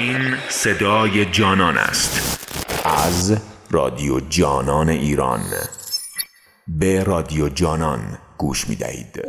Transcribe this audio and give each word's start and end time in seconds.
این 0.00 0.36
صدای 0.48 1.24
جانان 1.24 1.78
است. 1.78 2.40
از 2.84 3.36
رادیو 3.70 4.20
جانان 4.20 4.88
ایران. 4.88 5.40
به 6.68 7.04
رادیو 7.04 7.48
جانان 7.48 8.18
گوش 8.38 8.68
می 8.68 8.76
دهید 8.76 9.24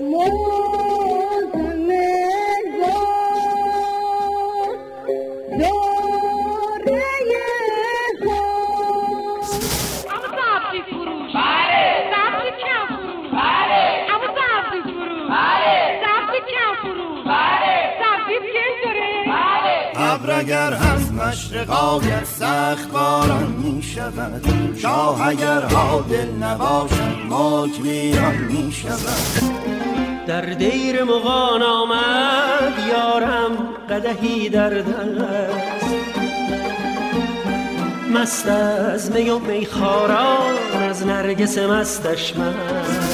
مشرقایت 21.52 22.26
سخت 22.26 22.91
باران 22.91 23.52
می 23.64 23.84
شود 23.84 24.46
شاه 24.78 25.28
اگر 25.28 25.62
عادل 25.62 26.30
نباشد 26.42 27.18
ماک 27.30 27.72
ویران 27.84 28.36
می 28.36 28.72
شود 28.72 29.44
در 30.28 30.42
دیر 30.42 31.04
مغان 31.04 31.62
آمد 31.62 32.73
یارم 32.90 33.52
قدهی 33.90 34.50
در 34.50 34.70
دست. 34.70 35.86
مست 38.14 38.48
از 38.48 39.12
می 39.12 39.30
و 39.30 39.40
میخاران 39.40 40.56
از 40.90 41.06
نرگس 41.06 41.58
مستش 41.58 42.36
مست. 42.36 43.11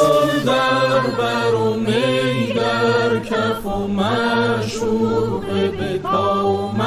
گل 0.00 0.42
در 0.46 1.00
بر 1.18 1.54
و 1.54 1.74
می 1.74 2.52
در 2.52 3.18
کف 3.18 3.66
و 3.66 3.88
مشوق 3.88 5.44
به 5.78 5.98
کام 5.98 6.80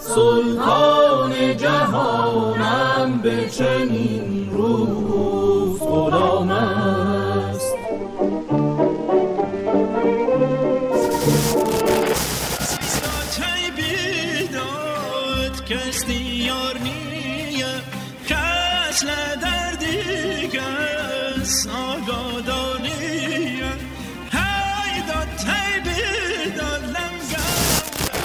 سلطان 0.00 1.56
جهانم 1.56 3.20
به 3.22 3.50
چنین 3.50 4.50
روز 4.52 5.80
غلام 5.80 6.50
است. 6.50 7.74
بیداد 13.76 15.64
کس 15.68 16.04
دیار 16.06 16.78
نیه. 16.78 17.66
کس 18.28 19.04
لدر 19.04 19.63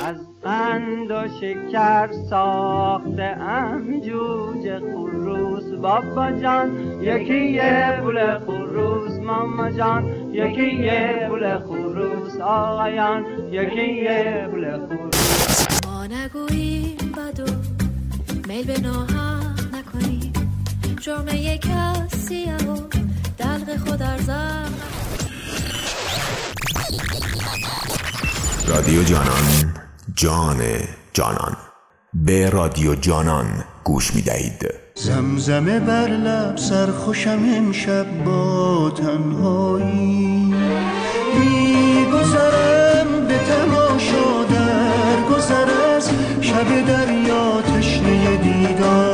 از 0.05 0.17
قند 0.43 1.11
و 1.11 1.27
شکر 1.41 2.09
ساخته 2.29 3.23
ام 3.23 3.99
جوجه 3.99 4.79
خروس 4.79 5.63
بابا 5.81 6.31
جان 6.31 6.67
یکی 7.01 7.51
یه 7.51 7.99
پول 8.03 8.39
خروس 8.39 9.11
ماما 9.19 9.71
جان 9.71 10.05
یکی 10.33 10.75
یه 10.75 11.27
پول 11.29 11.59
خروس 11.59 12.41
آقایان 12.41 13.25
یکی 13.51 13.93
یه 13.93 14.47
پول 14.51 14.77
خروس 14.87 15.85
ما 15.85 16.05
نگوییم 16.05 16.97
بدو 17.17 17.53
میل 18.47 18.65
به 18.65 18.79
ناحق 18.81 19.75
نکنیم. 19.75 20.33
جرم 21.01 21.27
یک 21.27 21.61
کسیه 21.61 22.55
و 22.55 22.98
خود 23.77 24.01
ارزم 24.01 24.73
رادیو 28.67 29.03
جانان 29.03 29.73
جان 30.15 30.57
جانان. 31.13 31.57
به 32.13 32.49
رادیو 32.49 32.95
جانان 32.95 33.45
گوش 33.83 34.15
می 34.15 34.21
دهید 34.21 34.65
زمزمه 34.95 35.79
بر 35.79 36.07
لب 36.07 36.57
سرخوشم 36.57 37.39
امشب 37.55 38.23
با 38.23 38.89
تنهایی. 38.89 40.55
میگذرم 41.39 43.27
به 43.27 43.37
تماشا 43.37 44.43
در 44.43 45.35
گذر 45.35 45.95
از 45.95 46.09
شب 46.41 46.85
دریا 46.85 47.61
تشنه 47.61 48.37
دیدارم 48.37 49.08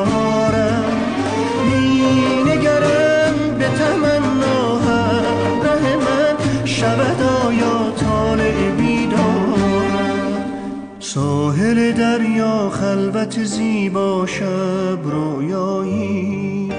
ساحل 11.76 11.92
دریا 11.92 12.70
خلوت 12.70 13.44
زیبا 13.44 14.26
شب 14.26 15.00
رویایی. 15.04 16.72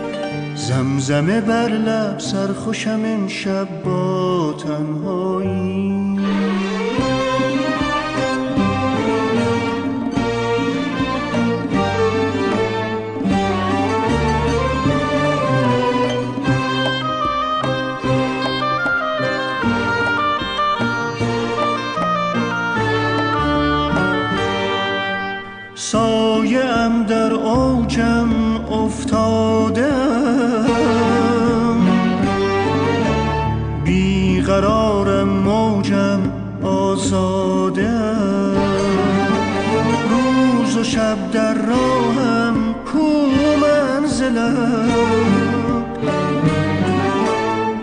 زمزمه 0.55 1.41
بر 1.41 1.69
لب 1.69 2.19
سرخوشم 2.19 3.01
امشب 3.05 3.83
با 3.85 4.55
تنهایی. 4.59 6.06
اوجم 27.97 28.31
افتاده 28.73 29.93
بیقرارم 33.85 35.29
موجم 35.29 36.21
آزاده 36.63 37.91
روز 40.11 40.77
و 40.77 40.85
شب 40.85 41.31
در 41.33 41.55
راهم 41.55 42.75
کو 42.93 43.27
منزلم 43.63 44.89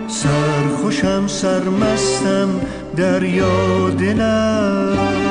سرخوشم 0.08 1.28
سرمستم 1.28 2.50
دریا 2.98 3.90
دلم. 3.90 5.23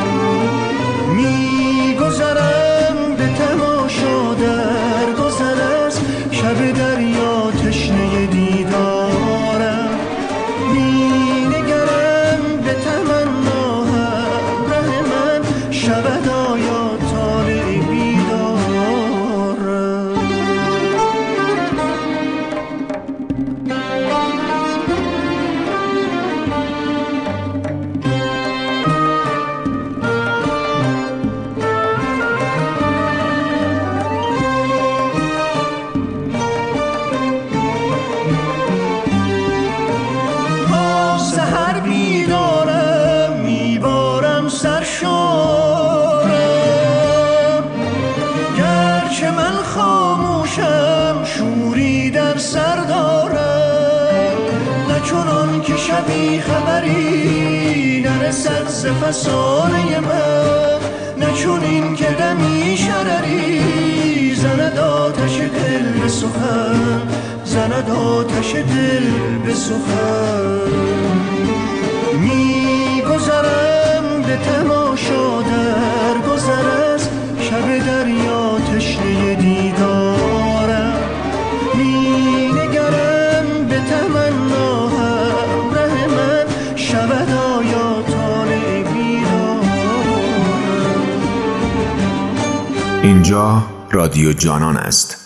جانان 94.42 94.76
است. 94.76 95.16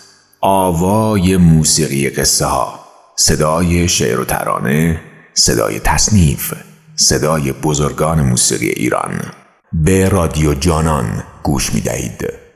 آوای 0.41 1.37
موسیقی 1.37 2.09
قصه 2.09 2.45
ها. 2.45 2.79
صدای 3.15 3.87
شعر 3.87 4.19
و 4.19 4.25
ترانه 4.25 4.99
صدای 5.33 5.79
تصنیف 5.79 6.53
صدای 6.95 7.51
بزرگان 7.51 8.21
موسیقی 8.21 8.69
ایران. 8.69 9.21
به 9.73 10.09
رادیو 10.09 10.53
جانان 10.53 11.23
گوش 11.43 11.73
می 11.73 11.81
دهید. 11.81 12.46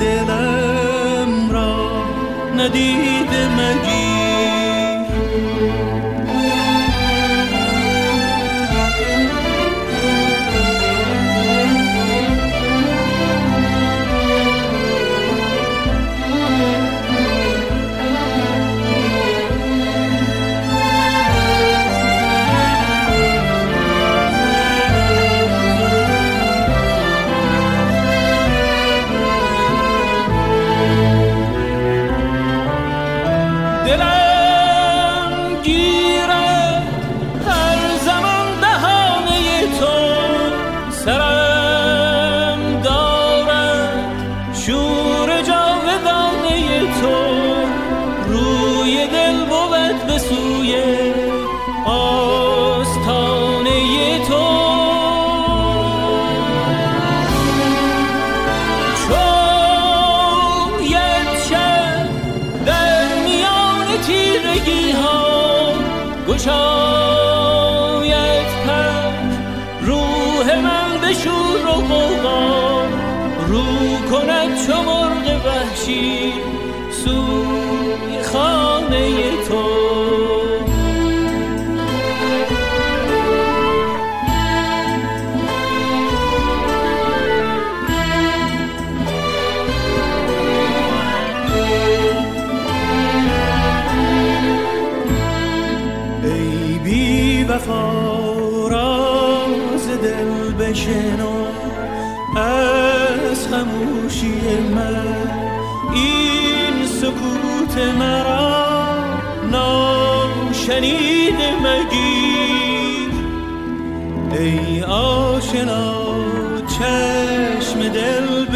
دلم 0.00 1.50
را 1.52 2.04
ندیده 2.56 3.48
مگی. 3.48 4.09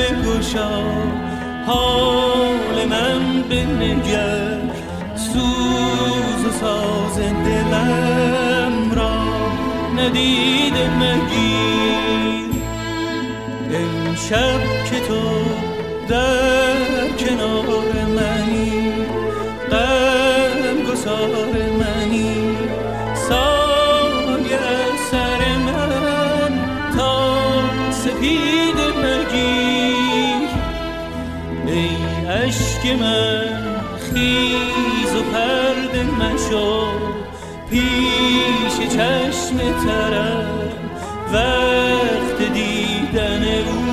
بگشا. 0.04 0.82
حال 1.66 2.84
من 2.90 3.42
بنگر 3.42 4.58
سوز 5.16 6.44
و 6.46 6.50
ساز 6.60 7.18
دلم 7.18 8.92
را 8.94 9.22
ندیده 9.96 10.90
مگیر. 11.00 12.54
امشب 13.74 14.60
که 14.90 15.00
تو 15.00 15.22
در 16.08 17.08
کنار 17.18 18.04
منی 18.16 18.92
غم 19.70 20.92
گسار 20.92 21.73
اشک 32.84 33.00
من 33.00 33.80
خیز 33.98 35.14
و 35.16 35.22
پرده 35.32 36.02
مشو 36.02 36.86
پیش 37.70 38.88
چشم 38.92 39.58
ترم. 39.84 40.58
وقت 41.32 42.52
دیدن 42.52 43.44
او 43.44 43.84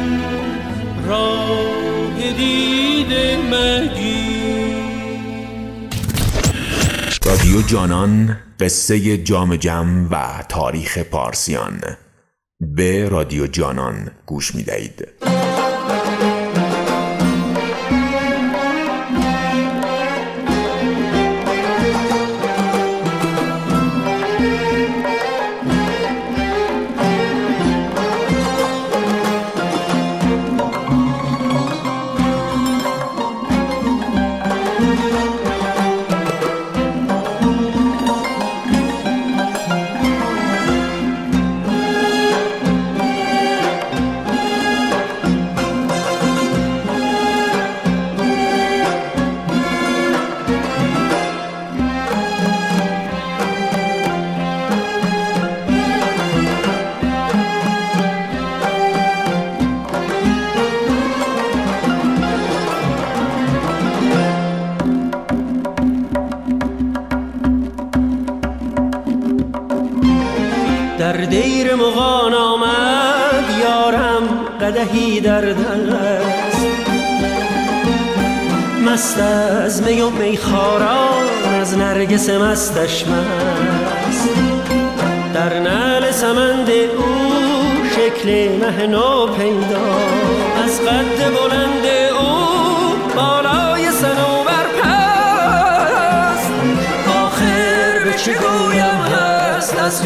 راه 1.08 2.34
دیده 2.38 3.38
مگیر 3.38 4.02
رادیو 7.26 7.62
جانان 7.62 8.38
قصه 8.60 9.18
جام 9.18 9.56
جم 9.56 10.08
و 10.12 10.44
تاریخ 10.50 10.98
پارسیان. 10.98 11.82
به 12.60 13.10
رادیو 13.10 13.48
جانان 13.48 14.12
گوش 14.26 14.56
می 14.56 14.64
دهید. 14.64 15.08
قدهی 74.62 75.20
در 75.20 75.41
دست 75.41 76.65
مست 78.86 79.20
از 79.20 79.84
می 79.84 80.01
و 80.01 80.10
میخاران 80.10 81.25
از 81.62 81.77
نرگس 81.77 82.30
مستش 82.30 83.06
مست. 83.08 84.30
در 85.34 85.60
نعل 85.60 86.12
سمند 86.12 86.70
او 86.70 87.06
شکل 87.96 88.30
مه 88.30 88.88
نو 88.88 89.27
پیدا 89.27 89.96
از 90.63 90.82
قد 90.82 91.18
بلند 91.18 91.86
او 92.20 92.46
بالای 93.15 93.91
سنوبر 93.91 94.65
پست. 94.82 96.51
آخر 97.25 98.03
به 98.06 98.13
چه 98.13 98.34
گویم 98.34 99.01
هست؟ 99.15 99.80
از 99.80 100.01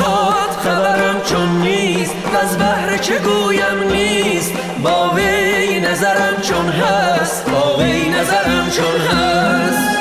خبرم 0.65 1.22
چون 1.25 1.62
نیست 1.62 2.15
از 2.43 2.57
بهر 2.57 2.98
چه 2.98 3.19
گویم 3.19 3.91
نیست. 3.91 4.53
با 4.84 5.10
وی 5.10 5.79
نظرم 5.79 6.41
چون 6.41 6.69
هست 6.69 7.50
با 7.50 7.77
وی 7.77 8.10
نظرم 8.10 8.69
چون 8.72 9.01
هست. 9.01 9.95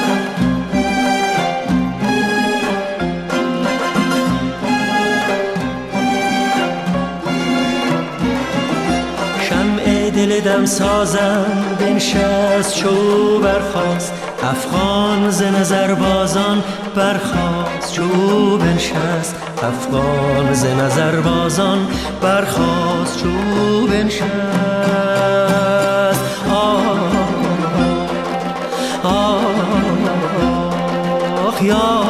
شمع 9.49 10.11
دل 10.11 10.41
دم 10.41 10.65
سازم 10.65 11.47
بنشست 11.81 12.75
چو 12.75 13.39
برخواست 13.39 14.13
افغان 14.43 15.31
ز 15.31 15.43
نظر 15.43 15.95
بازان 15.95 16.65
برخواست 16.97 17.54
چو 17.95 18.59
بنشست 18.59 19.37
افغان 19.63 20.55
ز 20.55 20.67
نظر 20.67 21.21
بازان 21.21 21.87
برخواست 22.23 23.19
چو 23.19 23.29
بنشست 23.87 24.25
آه 26.51 26.83
آه 29.05 29.41
آه 31.45 31.65
یا 31.65 32.04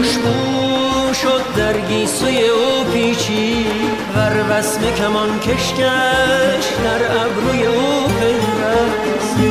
خوشبو 0.00 1.14
شد 1.14 1.54
در 1.56 1.80
گیسوی 1.80 2.48
او 2.48 2.84
پیچی 2.84 3.66
ور 4.16 4.44
وسم 4.50 4.80
کمان 4.90 5.40
کشکش 5.40 6.64
در 6.84 7.24
ابروی 7.24 7.66
او 7.66 8.06
پیوست 8.20 9.49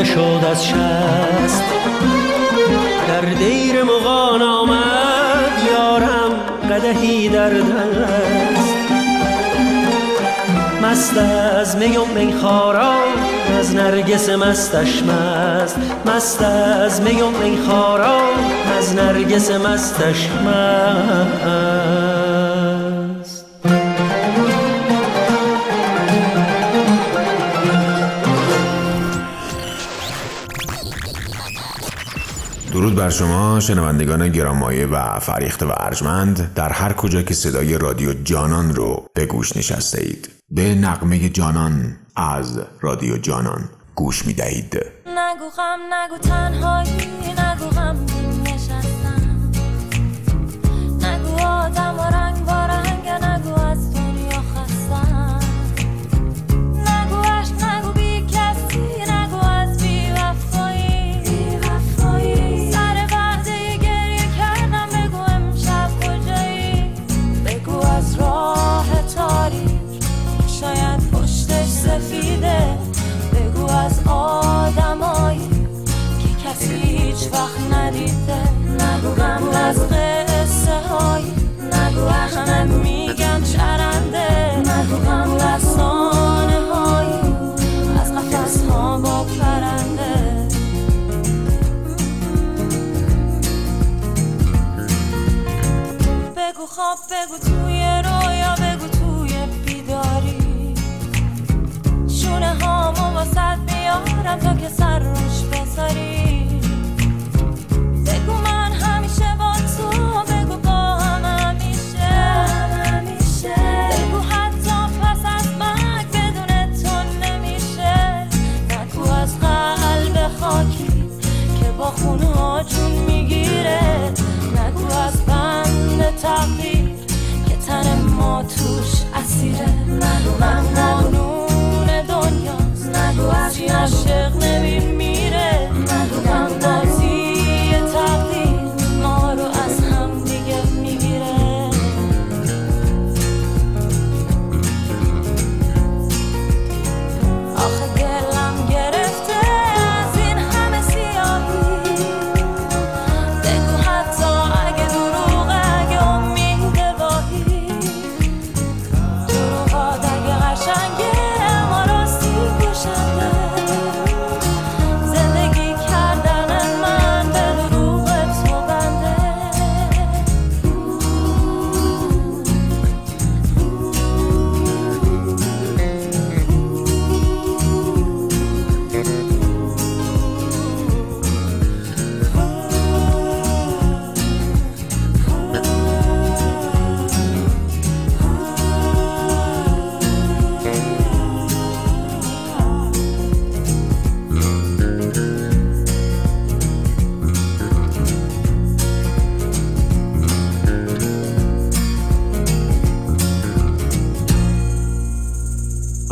زنده 0.00 0.14
شد 0.14 0.44
از 0.50 0.66
شست. 0.66 1.62
در 3.08 3.20
دیر 3.20 3.82
مغان 3.82 4.42
آمد 4.42 5.52
یارم 5.72 6.30
قدهی 6.70 7.28
در 7.28 7.50
دست. 7.50 8.74
مست 10.82 11.18
از 11.18 11.76
می 11.76 11.96
و 11.96 12.04
میخارا 12.04 12.94
از 13.58 13.74
نرگس 13.74 14.28
مستش 14.28 15.02
مست. 15.02 15.76
مست 16.06 16.42
از 16.42 17.00
می 17.00 17.22
و 17.22 17.30
میخارا 17.30 18.20
از 18.78 18.94
نرگس 18.94 19.50
مستش 19.50 20.28
مست. 20.46 22.29
درود 32.90 33.02
بر 33.02 33.10
شما 33.10 33.60
شنوندگان 33.60 34.28
گرامایه 34.28 34.86
و 34.86 35.18
فریخته 35.18 35.66
و 35.66 35.72
ارجمند. 35.76 36.54
در 36.54 36.68
هر 36.72 36.92
کجا 36.92 37.22
که 37.22 37.34
صدای 37.34 37.78
رادیو 37.78 38.12
جانان 38.12 38.74
رو 38.74 39.06
به 39.14 39.26
گوش 39.26 39.56
نشسته 39.56 40.02
اید 40.02 40.28
به 40.50 40.74
نقمه 40.74 41.28
جانان 41.28 41.96
از 42.16 42.60
رادیو 42.80 43.16
جانان 43.16 43.68
گوش 43.94 44.26
می 44.26 44.32
دهید 44.32 44.76
نگو 45.06 45.50
غم 45.56 45.78
نگو 45.94 46.18
تنهایی. 46.18 47.29
خواب 97.30 97.40
بگو 97.42 97.59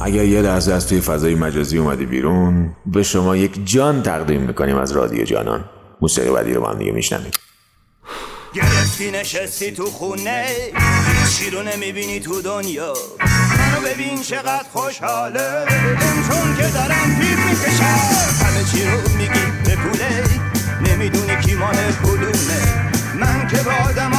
اگر 0.03 0.25
یه 0.25 0.43
لحظه 0.43 0.73
از 0.73 0.89
توی 0.89 1.01
فضای 1.01 1.35
مجازی 1.35 1.79
اومدی 1.79 2.07
بیرون 2.07 2.77
به 2.87 3.03
شما 3.03 3.37
یک 3.37 3.53
جان 3.65 4.03
تقدیم 4.03 4.41
می‌کنیم 4.43 4.77
از 4.77 4.93
رادیو 4.93 5.25
جانان. 5.25 5.65
موسیقی 6.01 6.31
بعدی 6.31 6.55
رو 6.55 6.61
با 6.61 6.71
هم 6.71 6.79
دیگه 6.79 6.93
میشنویم. 6.93 7.31
گرفتی 8.55 9.11
نشستی 9.11 9.73
تو 9.73 9.85
خونه 9.85 10.45
چی 11.39 11.51
رو 11.51 11.63
نمی‌بینی 11.63 12.21
تو 12.21 12.43
دنیا. 12.43 12.93
منو 13.59 13.95
ببین 13.95 14.23
چقدر 14.23 14.65
خوشحاله 14.73 15.65
چون 16.29 16.57
که 16.57 16.73
دارم 16.75 17.17
پیر 17.21 17.37
می‌کشم. 17.37 17.85
همه 18.45 18.65
چی 18.73 18.85
رو 18.85 19.19
میگی 19.19 19.47
به 19.65 19.77
پوله 19.77 20.25
نمی‌دونی 20.91 21.37
کی 21.37 21.55
مال 21.55 21.77
پولونه. 22.03 22.91
من 23.21 23.49
که 23.49 23.57
با 23.57 23.73
آدم 23.91 24.11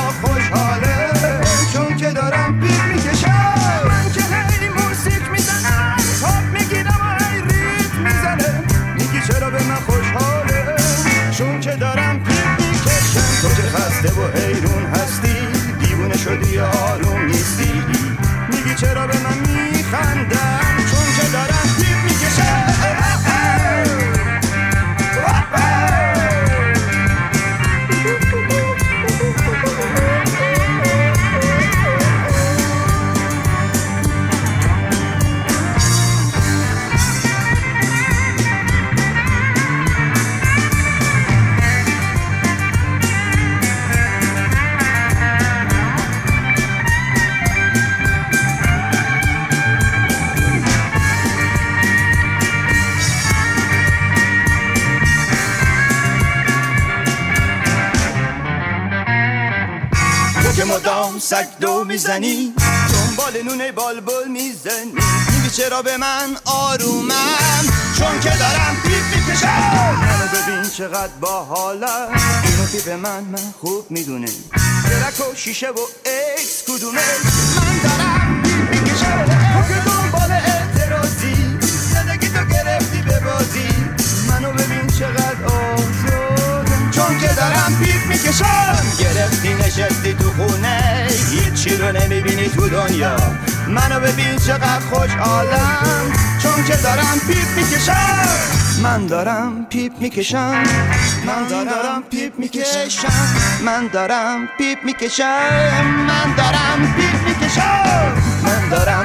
ediyorum 16.39 17.18
می‌زنی؟ 61.99 62.53
دنبال 62.93 63.41
نونه 63.45 63.71
بال‌بال 63.71 64.27
می‌زنی؟ 64.27 64.91
میگی 65.31 65.49
چرا 65.49 65.81
به 65.81 65.97
من 65.97 66.37
آرومم؟ 66.45 67.63
چون 67.97 68.19
که 68.19 68.29
دارم 68.29 68.77
پیپ 68.83 69.15
می‌کشم. 69.15 69.95
منو 70.01 70.27
ببین 70.27 70.69
چقدر 70.69 71.13
با 71.21 71.45
حالم 71.45 72.07
اینو 72.43 72.65
پیپ 72.71 72.89
من 72.89 73.23
من 73.23 73.53
خوب 73.59 73.85
می‌دونه 73.89 74.27
کراک 74.89 75.19
و 75.31 75.35
شیشه 75.35 75.69
و 75.69 75.79
اکس 76.05 76.63
کدومه. 76.67 77.01
من 77.57 77.79
دارم 77.83 78.43
پیپ 78.43 78.69
می‌کشم. 78.69 79.25
تو 79.25 79.73
که 79.73 79.79
دنبال 79.85 80.31
اعتراضی 80.31 81.35
زندگی 81.93 82.29
تو 82.29 82.45
گرفتی 82.45 83.01
به 83.01 83.19
بازی. 83.19 83.69
منو 84.29 84.51
ببین 84.51 84.87
چقدر 84.99 85.43
آزادم 85.45 86.91
چون 86.91 87.19
که 87.19 87.27
دارم 87.27 87.77
پیپ 87.83 88.05
می‌کشم. 88.07 88.85
گرفتی 88.99 89.53
نشستی 89.53 90.13
تو 90.13 90.33
خونه. 90.33 91.07
تو 92.55 92.69
دنیا. 92.69 93.15
منو 93.67 93.99
ببین 93.99 94.35
چقدر 94.37 94.79
خوشحالم 94.91 96.11
چون 96.43 96.63
که 96.67 96.75
دارم 96.75 97.19
پیپ 97.27 97.47
می‌کشم. 97.55 97.93
من 98.83 99.05
دارم 99.05 99.65
پیپ 99.69 99.91
می‌کشم. 99.99 100.63
من 101.25 101.47
دارم 101.49 102.03
پیپ 102.11 102.33
می‌کشم. 102.39 103.09
من 103.65 103.87
دارم 103.93 104.47
پیپ 104.57 104.79
می‌کشم. 104.83 105.25
من 106.07 106.33
دارم 106.37 106.93
پیپ 106.97 107.27
می‌کشم. 107.27 108.13
من 108.43 108.69
دارم 108.69 108.98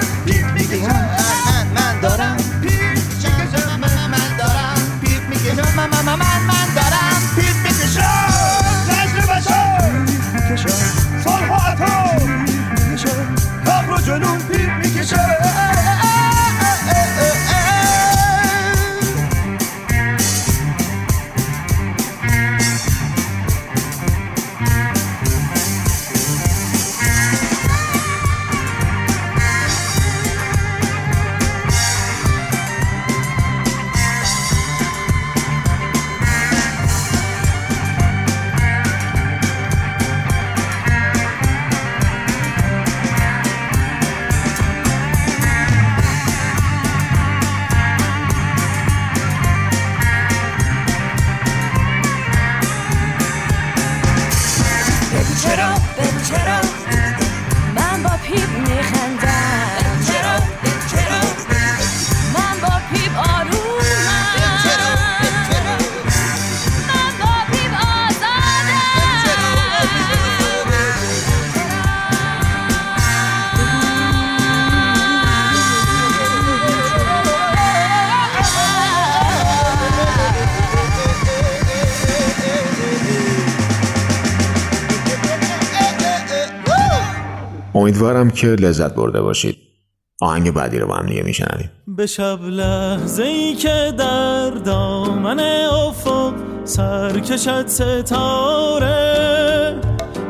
امیدوارم 87.85 88.31
که 88.31 88.47
لذت 88.47 88.95
برده 88.95 89.21
باشید. 89.21 89.57
آهنگ 90.21 90.51
بعدی 90.51 90.79
رو 90.79 90.87
با 90.87 90.95
هم 90.95 91.07
دیگه 91.07 91.23
میشنویم. 91.23 91.71
به 91.89 92.07
شب 92.07 92.43
لحظه 92.43 93.23
ای 93.23 93.55
که 93.55 93.93
در 93.99 94.51
دامن 94.51 95.41
افق 95.41 96.33
سر 96.65 97.21
کشد 97.21 97.67
ستاره 97.67 98.95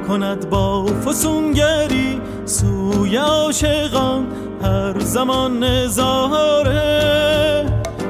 کند 0.08 0.50
با 0.50 0.86
فسونگری 0.86 2.20
سوی 2.44 3.16
عاشقان 3.16 4.26
هر 4.62 5.00
زمان 5.00 5.64
نظاره. 5.64 6.84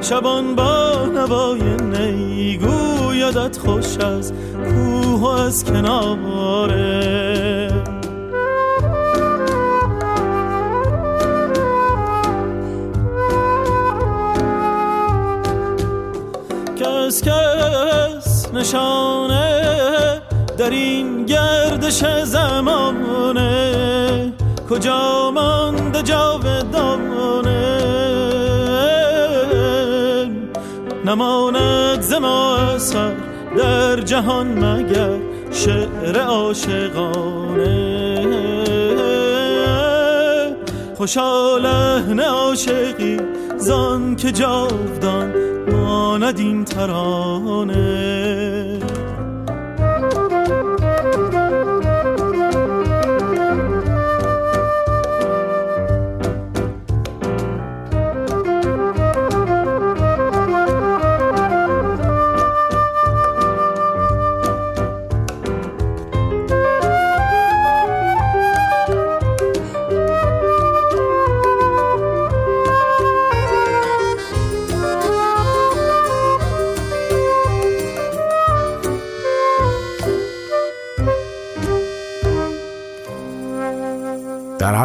شبان 0.01 0.55
با 0.55 1.05
نوای 1.05 1.75
نی 1.75 2.57
گویدت 2.57 3.57
خوش 3.57 3.97
از 3.97 4.33
کوه 4.65 5.21
و 5.21 5.25
از 5.25 5.63
کناره. 5.63 7.64
کس 17.05 17.21
کس 17.21 18.53
نشانه 18.53 20.21
در 20.57 20.69
این 20.69 21.25
گردش 21.25 22.05
زمانه. 22.23 23.53
کجا 24.69 25.31
مانده 25.31 26.01
جاودانه؟ 26.01 27.51
نماند 31.05 32.01
ز 32.01 32.13
ما 32.13 32.57
اثر 32.57 33.13
در 33.57 34.01
جهان 34.01 34.47
مگر 34.65 35.17
شعر 35.51 36.19
عاشقانه. 36.21 37.75
خوشا 40.97 41.57
لحن 41.57 42.19
عاشقی 42.19 43.19
زان 43.57 44.15
که 44.15 44.31
جاودان 44.31 45.54
ماند 46.17 46.39
این 46.39 46.65
ترانه. 46.65 47.75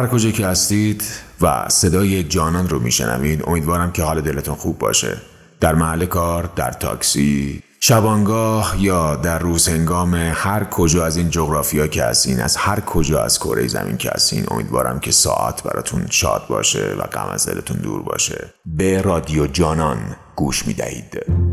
هر 0.01 0.07
کجا 0.07 0.31
که 0.31 0.47
هستید 0.47 1.03
و 1.41 1.65
صدای 1.69 2.23
جانان 2.23 2.69
رو 2.69 2.79
میشنوید 2.79 3.43
امیدوارم 3.47 3.91
که 3.91 4.03
حال 4.03 4.21
دلتون 4.21 4.55
خوب 4.55 4.77
باشه. 4.77 5.17
در 5.59 5.75
محل 5.75 6.05
کار 6.05 6.49
در 6.55 6.71
تاکسی 6.71 7.63
شبانگاه 7.79 8.75
یا 8.79 9.15
در 9.15 9.39
روز 9.39 9.67
هنگام 9.67 10.15
هر 10.15 10.63
کجا 10.63 11.05
از 11.05 11.17
این 11.17 11.29
جغرافیا 11.29 11.87
که 11.87 12.03
هستین 12.03 12.39
از 12.39 12.57
هر 12.57 12.79
کجا 12.79 13.23
از 13.23 13.39
کره 13.39 13.67
زمین 13.67 13.97
که 13.97 14.11
هستین 14.15 14.45
امیدوارم 14.51 14.99
که 14.99 15.11
ساعت 15.11 15.63
براتون 15.63 16.07
شاد 16.09 16.47
باشه 16.49 16.95
و 16.99 17.01
غم 17.01 17.29
از 17.33 17.45
دلتون 17.49 17.77
دور 17.77 18.03
باشه. 18.03 18.53
به 18.65 19.01
رادیو 19.01 19.47
جانان 19.47 19.97
گوش 20.35 20.67
می‌دهید. 20.67 21.50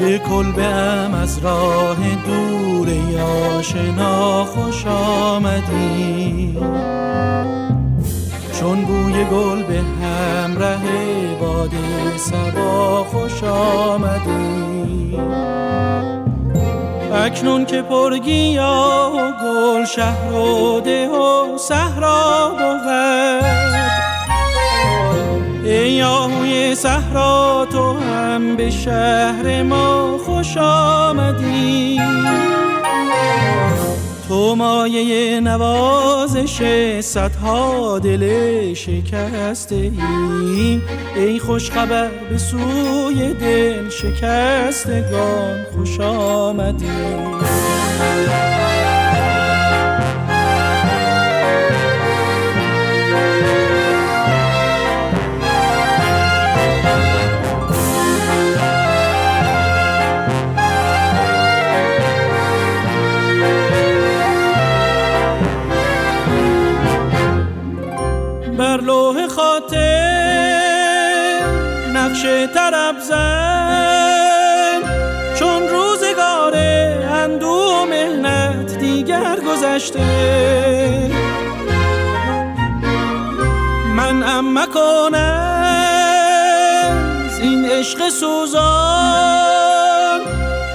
به 0.00 0.18
کلبه 0.18 0.64
ام 0.64 1.14
از 1.14 1.38
راه 1.38 1.96
دور 2.26 2.88
آشنا 3.58 4.44
خوش 4.44 4.86
آمدی. 4.86 6.58
چون 8.60 8.84
بوی 8.84 9.24
گل 9.24 9.62
به 9.62 9.80
همراه 10.02 10.82
باد 11.40 11.70
سبا 12.16 13.04
خوش 13.04 13.44
آمدی. 13.44 15.18
اکنون 17.14 17.64
که 17.64 17.82
پرگیا 17.82 19.12
و 19.16 19.44
گل 19.44 19.84
شهر 19.84 20.32
و 20.32 20.80
ده 20.80 21.08
و 21.08 21.58
صحرا 21.58 22.48
بود. 22.58 24.09
ای 25.90 26.02
آهوی 26.02 26.74
صحرا 26.74 27.66
تو 27.72 27.92
هم 27.92 28.56
به 28.56 28.70
شهر 28.70 29.62
ما 29.62 30.18
خوش 30.18 30.56
آمدی. 30.56 32.00
تو 34.28 34.54
مایه 34.54 35.40
نوازش 35.40 36.62
صدها 37.00 37.98
دل 37.98 38.74
شکسته 38.74 39.74
ای 39.74 40.80
ای 41.16 41.38
خوش 41.38 41.70
خبر 41.70 42.08
به 42.30 42.38
سوی 42.38 43.34
دل 43.34 43.88
شکستگان 43.88 45.64
خوش 45.74 46.00
آمدی. 46.00 46.86
طرب 72.54 72.98
زن 73.00 74.82
چون 75.38 75.68
روزگار 75.68 76.56
اندو 77.12 77.46
و 77.46 77.84
مهنت 77.86 78.78
دیگر 78.78 79.36
گذشته. 79.40 80.00
من 83.96 84.22
ام 84.22 84.58
مکن 84.58 85.14
از 85.14 86.20
این 87.40 87.64
عشق 87.64 88.08
سوزان. 88.08 88.60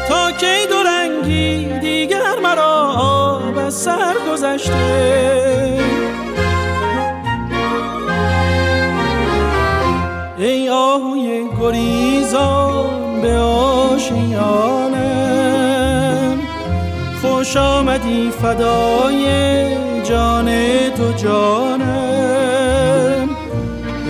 تا 0.10 0.32
کی 0.32 0.66
دو 0.70 0.84
رنگی 0.84 1.80
دیگر 1.80 2.40
مرا 2.44 2.94
آب 2.98 3.58
از 3.58 3.74
سر 3.74 4.16
گذشته. 4.32 5.35
گریزان 11.66 13.22
به 13.22 13.38
آشیانم 13.38 14.78
خوش 17.22 17.58
آمدی 17.58 18.32
فدای 18.42 19.26
جان 20.04 20.50
تو 20.98 21.12
جانم. 21.18 21.86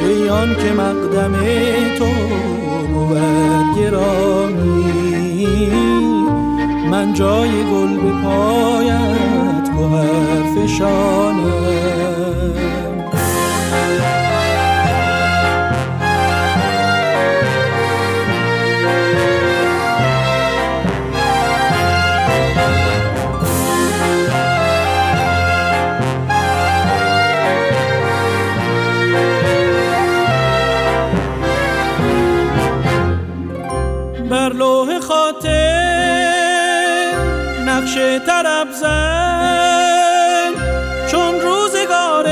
ای 0.01 0.29
آن 0.29 0.55
که 0.55 0.71
مقدم 0.71 1.33
تو 1.97 2.05
بود 2.93 3.17
گرامی. 3.77 4.85
من 6.91 7.13
جای 7.13 7.49
گل 7.49 7.97
به 7.97 8.11
پایت 8.23 9.69
گوهر 9.77 10.43
فشانم 10.55 12.04
نقش 37.95 38.21
طرب 38.27 38.71
زن. 38.71 40.53
چون 41.11 41.41
روزگار 41.41 42.27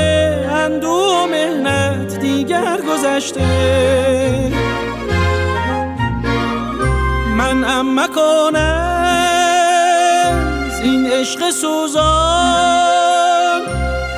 اندو 0.50 0.88
و 0.88 1.26
مهنت 1.26 2.18
دیگر 2.18 2.80
گذشته. 2.80 3.40
من 7.36 7.64
ام 7.64 8.00
مکن 8.00 8.56
از 8.56 9.00
این 10.82 11.06
عشق 11.06 11.50
سوزان. 11.50 12.02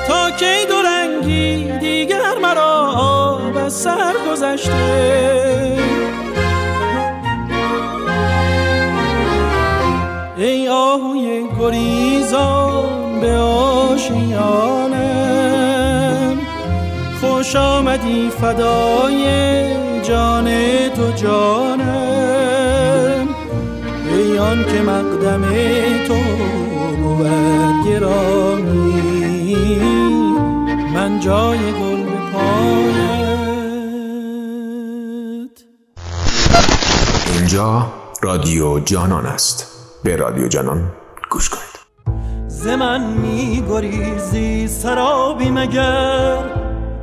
تا 0.07 0.31
کی 0.31 0.65
دو 0.69 0.81
رنگی 0.81 1.71
دیگر 1.79 2.37
مرا 2.41 2.91
آب 2.97 3.57
از 3.57 3.73
سر 3.73 4.13
گذشته. 4.31 5.96
گریزان 11.59 13.19
به 13.21 13.31
آشیانم 13.37 14.77
خوش 17.21 17.55
آمدی 17.55 18.29
فدای 18.29 19.23
جان 20.03 20.45
تو 20.89 21.11
جانم 21.11 21.87
ای 24.11 24.37
آن 24.37 24.65
که 24.65 24.81
مقدم 24.81 25.41
تو 26.07 26.15
بود 26.97 27.27
گرامی 27.87 29.07
من 30.93 31.19
جای 31.19 31.57
گل 31.57 32.03
به 37.25 37.33
اینجا 37.33 37.87
رادیو 38.21 38.79
جانان 38.79 39.25
است. 39.25 39.67
به 40.03 40.15
رادیو 40.15 40.47
جانان 40.47 40.91
ز 42.67 42.69
من 42.69 43.01
می 43.01 43.63
گریزی 43.69 44.67
سرابی 44.67 45.49
مگر؟ 45.49 46.37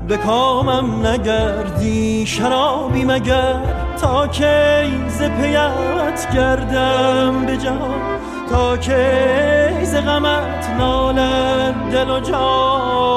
به 0.08 0.16
کامم 0.16 1.06
نگردی 1.06 2.26
شرابی 2.26 3.04
مگر؟ 3.04 3.54
تا 4.00 4.26
کی 4.26 5.08
ز 5.08 5.22
پیت 5.22 6.34
گردم 6.34 7.46
به 7.46 7.56
جان 7.56 8.00
تا 8.50 8.76
کی 8.76 9.84
ز 9.84 9.94
غمت 9.96 10.70
نالد 10.78 11.74
دل 11.92 12.10
و 12.10 12.20
جان؟ 12.20 13.14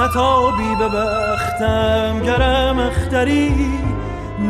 نتابی 0.00 0.74
به 0.78 0.88
بختم 0.88 2.22
گرم 2.24 2.78
اختری 2.78 3.54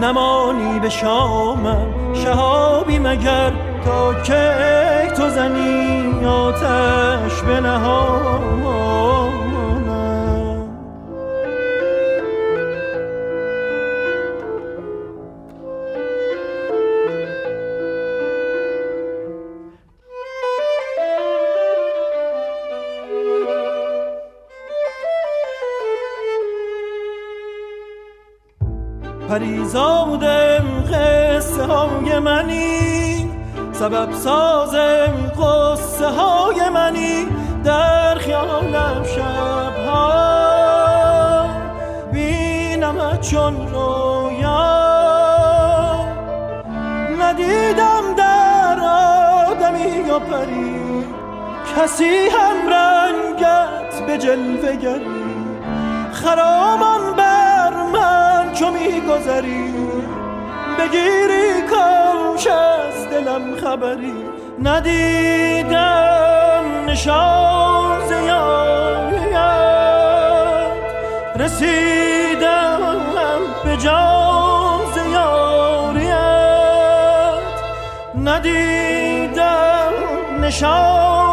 نمانی 0.00 0.80
به 0.80 0.88
شامم 0.88 2.14
شهابی 2.14 2.98
مگر؟ 2.98 3.75
تا 3.86 4.14
کی 4.14 5.14
تو 5.16 5.28
زنی 5.30 6.24
آتش 6.24 7.42
به 7.42 7.60
پریزادم 29.28 30.84
قصه 30.92 31.64
های 31.64 32.18
منی. 32.18 33.25
سبب 33.78 34.12
سازم 34.12 35.32
قصه 35.38 36.06
های 36.06 36.68
منی 36.68 37.26
در 37.64 38.14
خیالم 38.18 39.04
شبها. 39.16 40.16
بینم 42.12 43.18
چون 43.20 43.68
رویا. 43.72 44.86
ندیدم 47.20 48.14
در 48.16 48.80
آدمی 48.80 50.06
یا 50.08 50.18
پری. 50.18 51.04
کسی 51.76 52.28
هم 52.28 52.68
رنگت 52.68 54.06
به 54.06 54.18
جلوه 54.18 54.76
گری. 54.76 55.26
خرامان 56.12 57.14
بر 57.16 57.72
من 57.92 58.52
چو 58.52 58.70
میگذری. 58.70 59.72
بگیری 60.78 61.62
کاش 62.36 62.46
از 62.46 63.10
دلم 63.10 63.56
خبری 63.56 64.14
ندیدم. 64.62 66.64
نشان 66.86 68.08
زیاریت 68.08 69.36
رسیدم 71.36 72.80
به 73.64 73.76
جان 73.76 74.80
زیاریت 74.94 76.16
ندیدم 78.24 79.92
نشان 80.40 81.25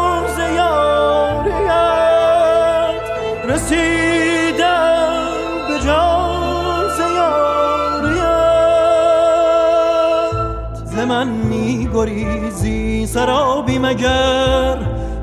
گریزی 12.04 13.06
سرابی 13.06 13.78
مگر 13.78 14.76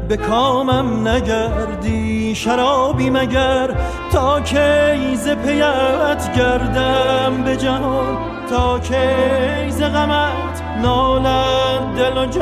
به 0.08 0.18
کامم 0.18 1.08
نگردی 1.08 2.36
شرابی 2.36 3.10
مگر. 3.10 3.70
تا 4.12 4.42
کی 4.42 5.16
ز 5.16 5.30
پیت 5.30 6.34
گردم 6.38 7.44
به 7.46 7.58
جهان 7.58 8.18
تا 8.50 8.80
کی 8.80 9.70
ز 9.70 9.82
غمت 9.82 10.62
نالد 10.82 11.96
دل 11.98 12.18
و 12.18 12.26
جان. 12.26 12.42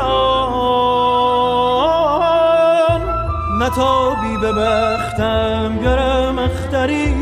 نتابی 3.59 4.37
به 4.41 4.51
بختم 4.51 5.79
گرم 5.83 6.39
اختری 6.39 7.15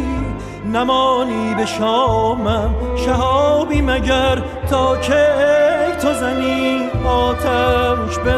نمانی 0.74 1.56
به 1.56 1.66
شامم 1.66 2.76
شهابی 3.06 3.82
مگر. 3.82 4.42
تا 4.70 4.98
کی 4.98 5.67
تو 6.02 6.14
زنی 6.14 6.90
آتش 7.06 8.18
به 8.18 8.38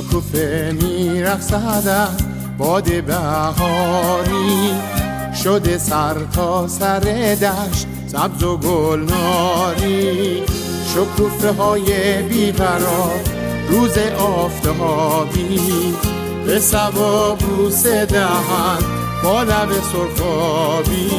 شکوفه 0.00 0.74
میرقصدم 0.82 2.16
باد 2.58 3.04
بهاری. 3.04 4.70
شده 5.44 5.78
سر 5.78 6.14
تا 6.32 6.68
سر 6.68 7.00
دشت 7.34 7.86
سبز 8.06 8.42
و 8.42 8.56
گلناری. 8.56 10.42
شکوفه 10.94 11.52
های 11.52 12.22
بیقرار 12.22 13.20
روز 13.70 13.98
آفتابی. 14.18 15.94
به 16.46 16.58
سوا 16.60 17.34
بوس 17.34 17.86
دهن 17.86 18.78
با 19.24 19.42
لب 19.42 19.68
سرخابی. 19.92 21.10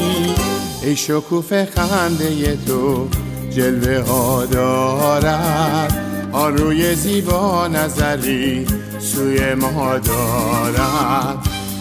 ای 0.84 0.96
شکوفه 0.96 1.68
خنده 1.76 2.58
تو 2.68 3.08
جلوه 3.52 4.00
ها 4.08 4.46
دارد. 4.46 6.11
آن 6.32 6.58
روی 6.58 6.96
زیبا 6.96 7.68
نظری 7.68 8.68
سوی 9.00 9.54
ما 9.54 9.98
دارد. 9.98 11.38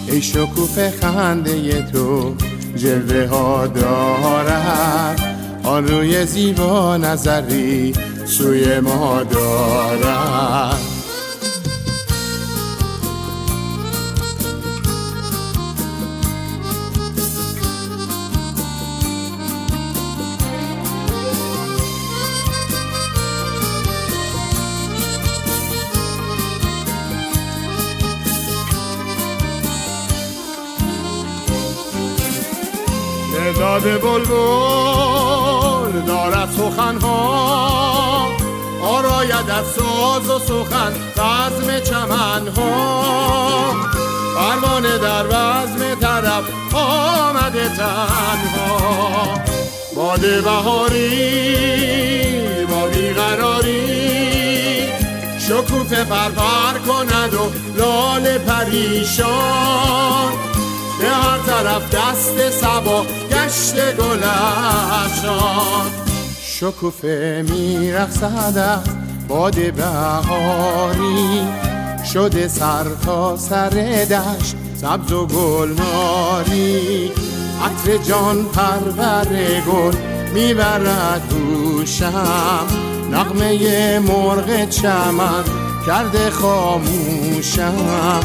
ای 0.06 0.22
شکوف 0.22 0.78
خنده 0.78 1.82
تو 1.82 2.34
جلوه 2.76 3.26
ها 3.26 3.66
دارد. 3.66 5.20
آن 5.62 5.88
روی 5.88 6.26
زیبا 6.26 6.96
نظری 6.96 7.92
سوی 8.26 8.80
ما 8.80 9.22
دارد. 9.22 10.89
داد 33.60 33.82
بلبل 33.82 34.24
دارد 36.06 36.48
سخنها. 36.50 38.26
آراید 38.82 39.50
از 39.50 39.66
ساز 39.66 40.30
و 40.30 40.38
سخن 40.38 40.92
بزم 41.16 41.80
چمنها. 41.80 42.70
پروانه 44.36 44.98
در 44.98 45.26
وزم 45.26 45.94
طرف 46.00 46.44
آمده 46.74 47.68
تنها. 47.68 49.40
باد 49.96 50.20
بهاری 50.20 51.06
با 52.66 52.86
بیقراری 52.86 53.80
شکوفه 55.38 56.04
پرپر 56.04 56.78
کند 56.86 57.34
و 57.34 57.52
لال 57.76 58.38
پریشان. 58.38 60.10
هر 61.10 61.38
طرف 61.38 61.94
دست 61.94 62.50
سبا 62.50 63.06
گشت 63.30 63.96
گلشان 63.96 65.90
شکوفه 66.42 67.44
میرقصد 67.50 68.82
باد 69.28 69.72
بهاری. 69.72 71.46
شده 72.12 72.48
سر 72.48 72.84
تا 73.06 73.36
سر 73.36 73.68
دشت 74.10 74.56
سبز 74.80 75.12
و 75.12 75.26
گلناری. 75.26 77.12
عطر 77.64 77.96
جان 77.96 78.44
پرور 78.44 79.26
گل 79.66 79.96
می‌برد 80.34 81.22
دوشم. 81.30 82.66
نغمه 83.12 83.98
مرغ 83.98 84.68
چمن 84.68 85.44
کرده 85.86 86.30
خاموشم. 86.30 88.20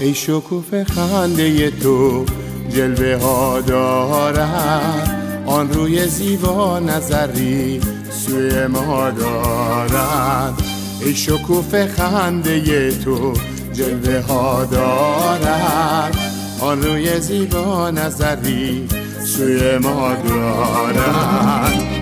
ای 0.00 0.14
شکوف 0.14 0.82
خنده 0.82 1.70
تو 1.70 2.24
جلوه 2.70 3.16
ها 3.22 3.60
دارد. 3.60 5.14
آن 5.46 5.72
روی 5.72 6.06
زیبا 6.06 6.78
نظری 6.78 7.80
سوی 8.10 8.66
ما 8.66 9.10
دارد. 9.10 10.62
ای 11.00 11.14
شکوف 11.14 11.74
خنده 11.74 12.90
تو 12.90 13.32
جلوه 13.72 14.20
ها 14.20 14.64
دارد. 14.64 16.18
آن 16.60 16.82
روی 16.82 17.20
زیبا 17.20 17.90
نظری 17.90 18.88
سوی 19.24 19.78
ما 19.78 20.12
دارد. 20.28 21.97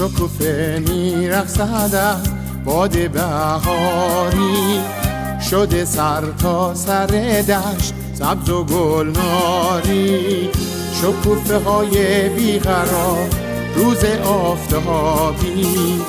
شکوفه 0.00 0.82
میرقصدم. 0.88 2.22
باد 2.64 3.10
بهاری 3.10 4.80
شده 5.50 5.84
سر 5.84 6.22
تا 6.42 6.74
سر 6.74 7.06
دشت 7.48 7.94
سبز 8.14 8.50
و 8.50 8.64
گلناری. 8.64 10.48
شکوفه 10.94 11.58
های 11.58 12.28
بیقرار 12.28 13.28
روز 13.76 14.04
آفتابی. 14.24 16.00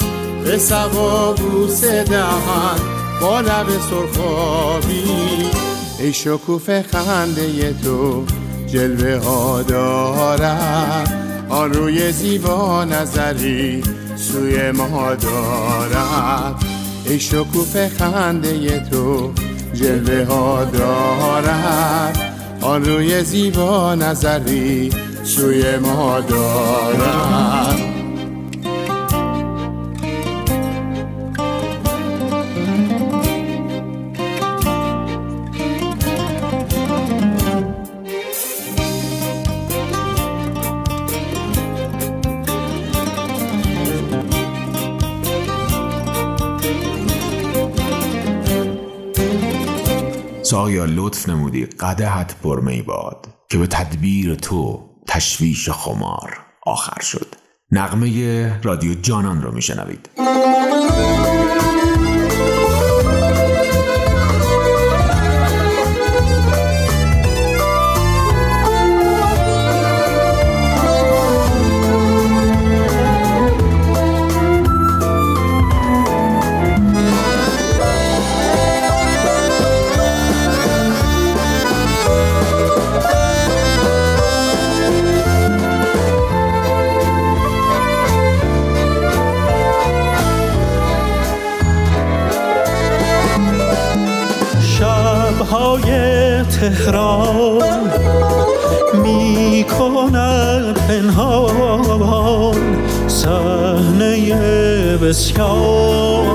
به 0.44 0.58
سوا 0.58 1.34
بوس 1.34 1.84
دهن 1.84 2.80
با 3.22 3.42
لب 3.42 3.68
سرخابی. 3.90 5.06
ای 6.00 6.14
شکوفه 6.14 6.86
خنده 6.92 7.74
تو 7.74 8.26
جلوه 8.68 9.26
ها 9.26 9.62
دارد 9.62 11.31
آن 11.52 11.74
روی 11.74 12.12
زیبا 12.12 12.86
نظری 12.86 13.84
سوی 14.16 14.72
ما 14.72 15.16
دارد. 15.16 16.56
ای 17.06 17.20
شکوف 17.20 17.78
خنده 17.98 18.80
تو 18.80 19.32
جلوه 19.74 20.26
ها 20.26 20.64
دارد. 20.64 22.20
آن 22.62 22.86
روی 22.86 23.24
زیبا 23.24 23.96
نظری 23.96 24.90
سوی 25.24 25.78
ما 25.78 26.20
دارد. 26.20 27.91
ساقیا 50.62 50.86
لطف 50.86 51.30
نمودی 51.30 51.66
قدهت 51.66 52.36
پرمی 52.44 52.82
باد 52.82 53.28
که 53.50 53.58
به 53.58 53.68
تدبیر 53.68 54.36
تو 54.36 54.90
تشویش 55.08 55.70
خمار 55.70 56.38
آخر 56.66 57.02
شد. 57.02 57.28
نغمه 57.72 58.62
رادیو 58.64 58.94
جانان 58.94 59.42
رو 59.42 59.52
میشنوید. 59.52 60.10
شبهای 95.52 95.92
تهران 96.44 97.92
می 99.04 99.66
کند 99.80 100.74
پنهان 100.88 102.64
صحنه 103.08 104.36
بسیار 104.98 106.26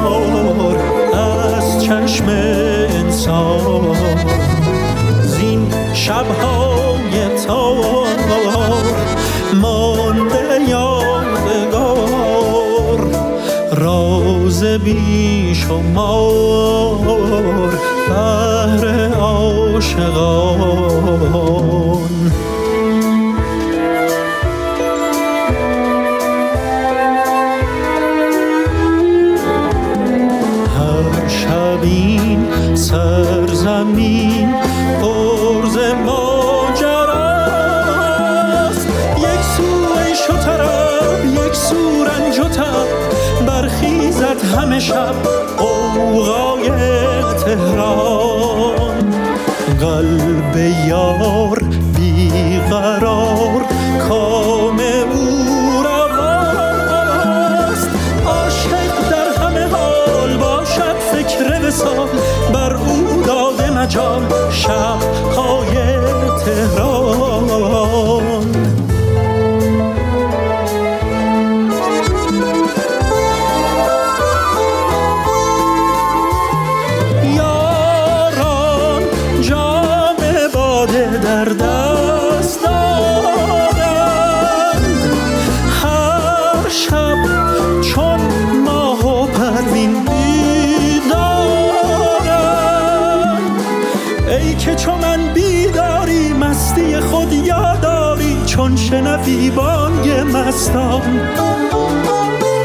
از 1.15 1.85
چشم 1.85 2.25
انسان. 2.29 3.97
زین 5.23 5.67
شبهای 5.95 6.66
راز 14.57 14.65
بی 14.65 15.55
شمار 15.55 16.99
بهر 18.09 19.13
عاشقان. 19.15 20.57
همه 44.67 44.81
شب 44.81 45.15
قوقای 45.59 46.71
تهران. 47.45 48.75
قلب 49.81 50.57
یار 50.89 51.59
بیقرار 51.97 53.63
کام 54.09 54.81
او 55.13 55.29
رواست. 55.83 57.91
عاشق 58.27 58.95
در 59.11 59.29
همه 59.43 59.67
حال 59.67 60.37
باشد 60.37 60.97
فکر 61.13 61.67
وسال 61.67 62.09
بر 62.53 62.75
او 62.75 63.23
داده 63.27 63.71
مجال 63.71 64.23
شبهای 64.51 65.75
تهران. 66.45 68.26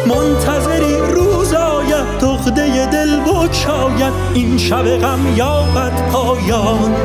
منتظری 0.08 0.97
روز 1.16 1.54
آید 1.54 2.20
دخده 2.22 2.86
دل 2.86 3.20
بکشاید 3.20 4.14
این 4.34 4.58
شب 4.58 4.97
غم 4.97 5.34
یابد 5.36 6.12
پایان. 6.12 6.95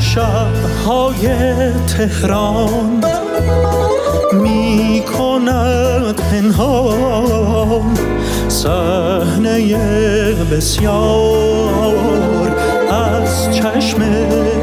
شبهای 0.00 1.28
تهران 1.86 3.04
می 4.32 5.02
کند 5.18 6.16
پنهان. 6.16 7.98
صحنه 8.54 9.74
بسیار 10.50 11.94
از 12.90 13.54
چشم 13.54 14.02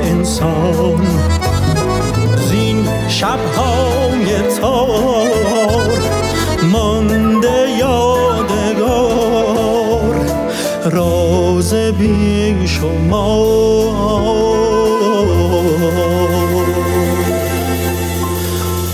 انسان. 0.03 1.07
زین 2.49 2.87
شبهای 3.07 4.41
تار 4.61 5.99
مانده 6.71 7.69
یادگار 7.79 9.05
راز 10.91 11.73
بی 11.73 12.67
شمار 12.67 13.51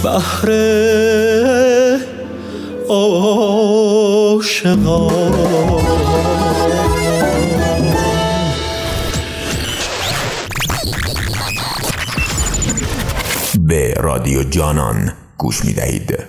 بهر 0.04 0.48
عاشقان 4.68 5.82
به 13.60 13.94
رادیو 13.94 14.44
جانان 14.44 15.14
گوش 15.38 15.66
می 15.66 15.74
دهید. 15.74 16.27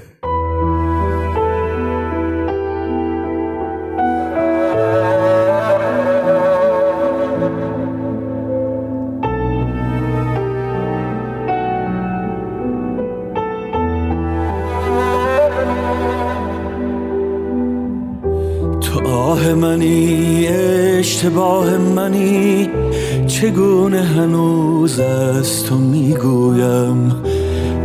چگونه 23.40 24.02
هنوز 24.02 25.00
از 25.00 25.64
تو 25.64 25.74
می‌گویم؟ 25.74 27.12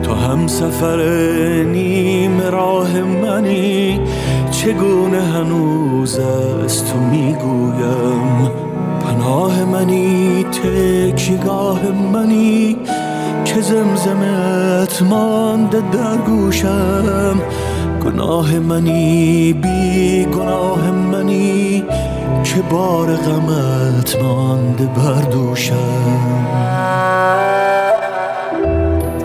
تو 0.03 0.13
هم 0.13 0.47
سفر 0.47 0.97
نیم 1.63 2.41
راه 2.41 3.01
منی. 3.01 3.99
چگونه 4.51 5.21
هنوز 5.21 6.19
از 6.19 6.85
تو 6.85 6.99
می‌گویم؟ 6.99 8.51
پناه 8.99 9.65
منی 9.65 10.43
تکیگاه 10.43 11.79
منی. 12.13 12.77
که 13.45 13.61
زمزمت 13.61 15.01
مانده 15.01 15.81
در 15.91 16.17
گوشم. 16.17 17.41
گناه 18.05 18.59
منی 18.59 19.53
بی 19.53 20.25
گناه 20.25 20.91
منی. 20.91 21.83
که 22.43 22.61
بار 22.61 23.15
غمت 23.15 24.21
مانده 24.21 24.85
بر 24.85 25.21
دوشم. 25.21 25.75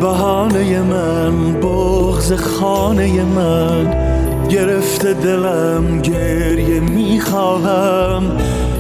بهانه 0.01 0.83
من 0.83 1.53
بغز 1.53 2.33
خانه 2.33 3.25
من 3.25 3.95
گرفته 4.49 5.15
دلم 5.15 6.01
گریه 6.03 6.81
می‌خواهم. 6.81 8.23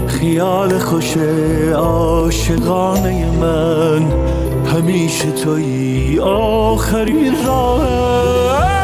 خیال 0.06 0.78
خوش 0.78 1.16
عاشقانه 1.76 3.30
من 3.40 4.02
همیشه 4.74 5.30
توی 5.30 6.18
آخرین 6.20 7.34
راهم. 7.46 8.77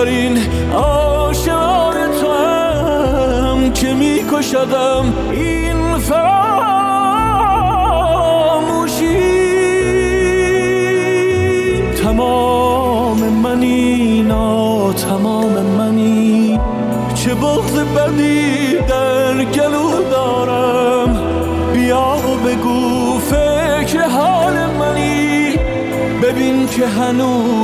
ترین 0.00 0.38
آشار 0.74 1.94
تو 2.20 2.32
هم 2.32 3.72
که 3.72 3.94
میکشدم 3.94 5.14
این 5.30 5.98
فراموشی. 5.98 6.30
تمام 12.02 13.18
منی 13.18 14.22
نا 14.22 14.92
تمام 14.92 15.52
منی. 15.78 16.60
چه 17.14 17.34
بغض 17.34 17.78
بدی 17.78 18.76
در 18.88 19.44
گلو 19.44 20.02
دارم. 20.10 21.18
بیا 21.72 22.16
و 22.16 22.36
بگو 22.48 23.18
فکر 23.18 24.02
حال 24.08 24.66
منی. 24.66 25.54
ببین 26.22 26.66
که 26.66 26.86
هنوز 26.86 27.59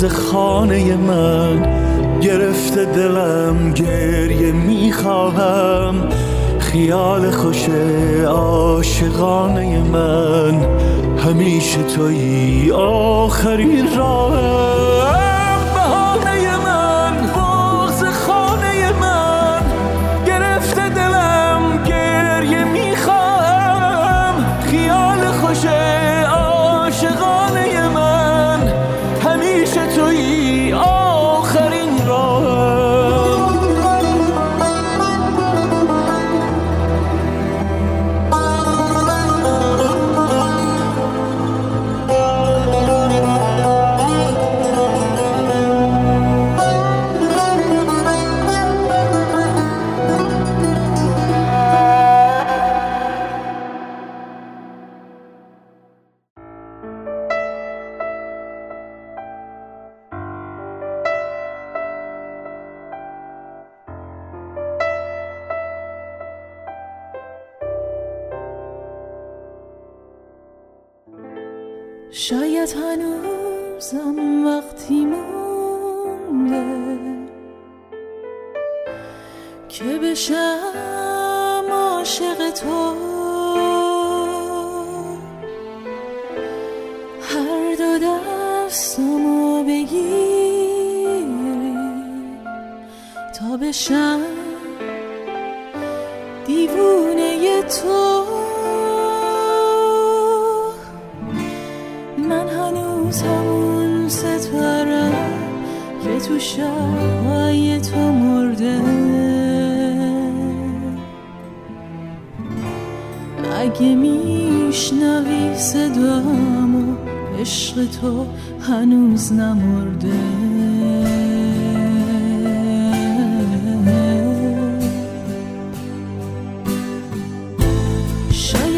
بغز 0.00 0.14
خانه 0.14 0.96
من 0.96 1.62
گرفته 2.20 2.84
دلم 2.84 3.72
گریه 3.72 4.52
می‌خواهم. 4.52 5.94
خیال 6.58 7.30
خوش 7.30 7.68
عاشقانه 8.26 9.82
من 9.82 10.54
همیشه 11.18 11.82
توی 11.82 12.72
آخرین 12.72 13.96
راه 13.96 14.60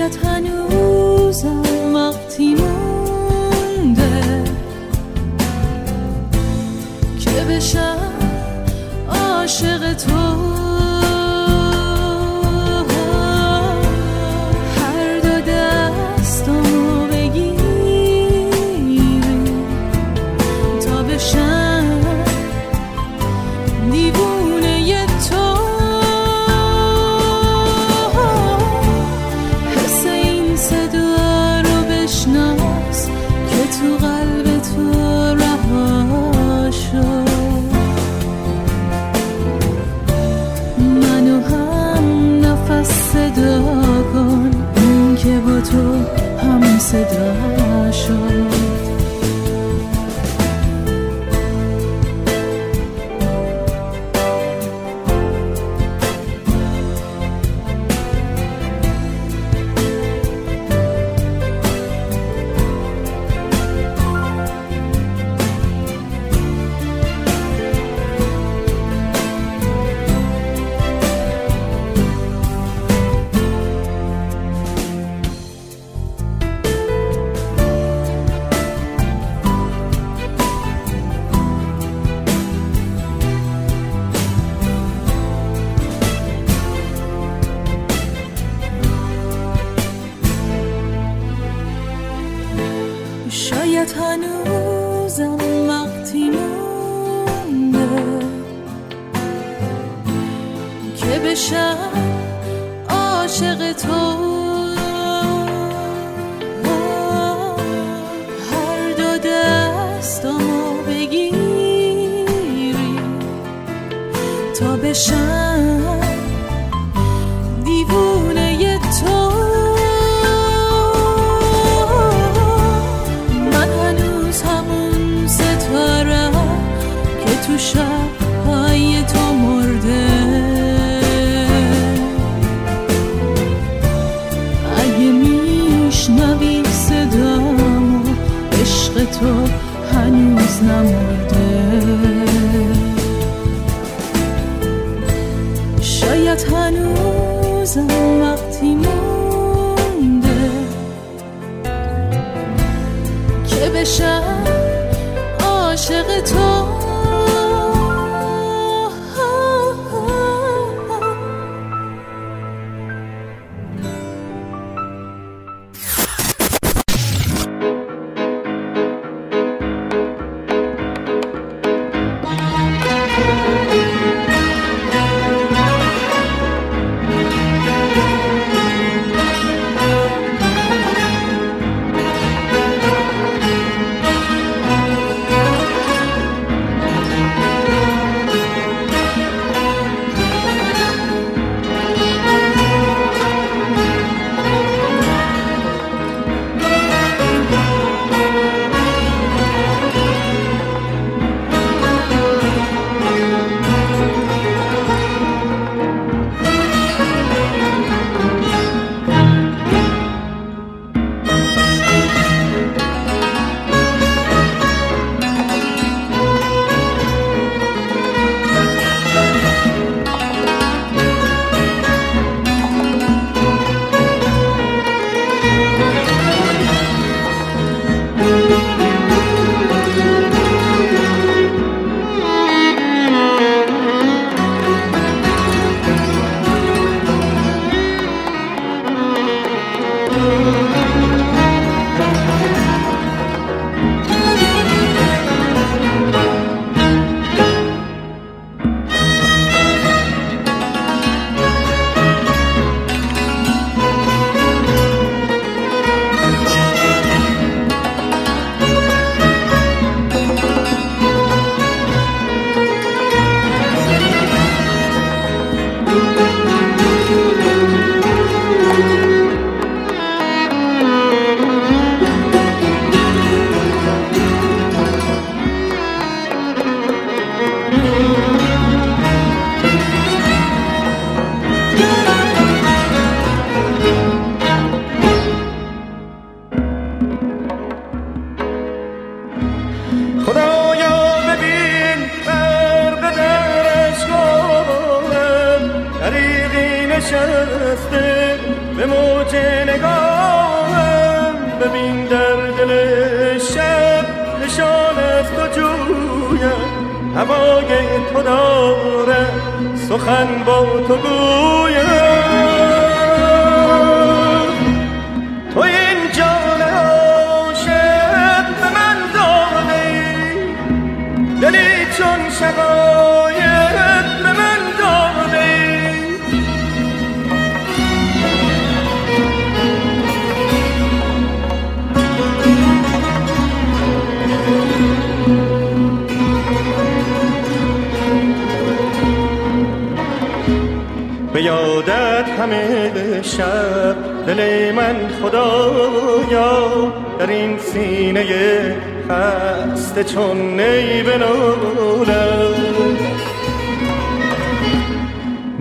شاید 0.02 0.18
هنوزم 0.24 1.94
وقتی 1.94 2.54
بشم 7.48 8.12
عاشق 9.08 9.92
تو. 9.94 10.51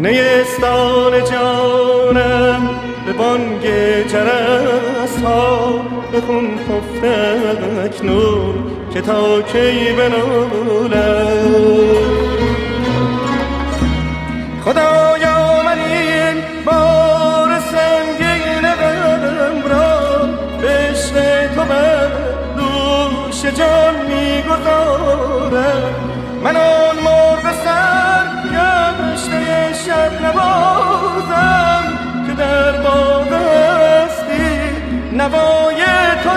نیستان 0.02 1.24
جانم 1.32 2.70
به 3.06 3.14
بانگ 3.14 3.64
جرس 4.08 5.24
ها 5.24 5.82
به 6.12 6.22
خون 6.22 6.50
خفته 6.58 7.40
اکنون 7.86 8.56
که 8.94 9.02
تا 9.02 9.42
کی 9.42 9.94
بنالم. 9.98 10.92
خدایا 14.66 15.64
من 15.66 15.80
این 15.80 16.38
بار 16.66 17.60
سنگین 17.72 18.62
غم 18.62 19.70
را 19.70 20.00
به 20.62 20.94
تو 21.56 21.62
بر 21.62 22.08
دوش 22.58 23.46
جان 23.46 23.96
می‌گذارم. 24.08 25.94
من 26.44 26.56
شب 29.92 30.26
نبازم 30.26 31.84
که 32.28 32.34
در 32.34 32.72
باغ 32.72 33.34
هستی. 33.34 34.60
نوای 35.14 35.84
تو 36.24 36.30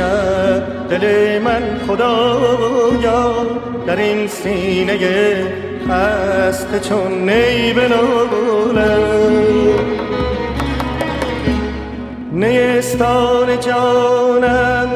شب 0.00 0.88
دل 0.90 1.38
من 1.38 1.62
خدایا 1.88 3.32
در 3.86 3.96
این 3.96 4.26
سینه 4.26 4.98
خسته 5.88 6.80
چون 6.80 7.30
نی 7.30 7.72
بنالم 7.72 9.44
نیستان 12.32 13.60
جانم 13.60 14.88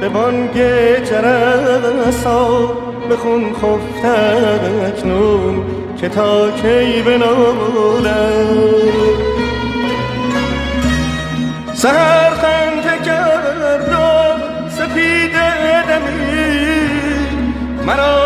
به 0.00 0.08
بانگ 0.08 0.54
جرسا 1.04 2.72
به 3.08 3.16
خون 3.16 3.52
خفته 3.52 4.18
اکنون 4.86 5.64
که 6.00 6.08
تا 6.08 6.50
کی 6.50 7.02
بنالم 7.02 8.56
سهر 11.74 12.25
مرا 17.86 18.25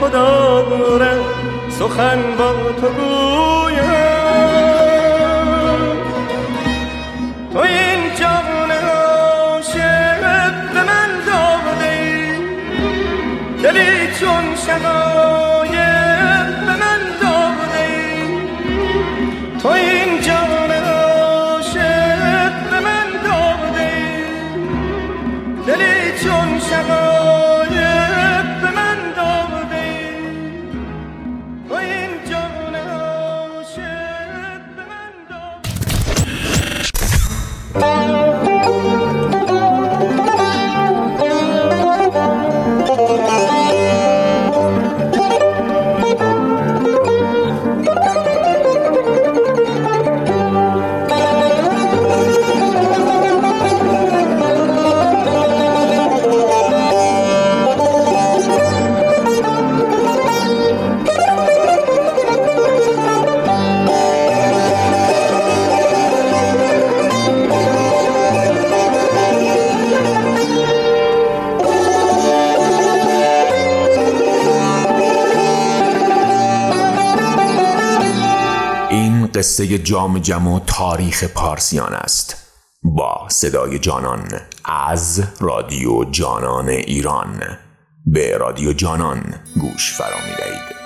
تو 0.00 0.08
دارم 0.08 1.24
سخن 1.68 2.36
با 2.38 2.52
تو 2.80 2.88
گویم. 2.88 3.84
تو 7.52 7.58
این 7.58 8.14
جان 8.20 8.70
عاشق 8.70 10.20
به 10.74 10.82
من 10.82 11.10
داده 11.26 12.38
دلی 13.62 14.14
چون 14.20 14.56
شقایق 14.66 15.03
قصه 79.44 79.78
جام 79.78 80.18
جم 80.18 80.46
و 80.46 80.60
تاریخ 80.60 81.24
پارسیان 81.24 81.94
است 81.94 82.36
با 82.82 83.26
صدای 83.28 83.78
جانان 83.78 84.28
از 84.64 85.22
رادیو 85.40 86.04
جانان 86.04 86.68
ایران 86.68 87.42
به 88.06 88.36
رادیو 88.38 88.72
جانان 88.72 89.34
گوش 89.60 89.92
فرا 89.92 90.16
می 90.26 90.36
دهید. 90.36 90.83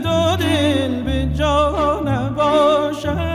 و 0.00 0.36
دل 0.36 1.02
به 1.02 1.26
جا 1.34 2.00
نباشد. 2.06 3.32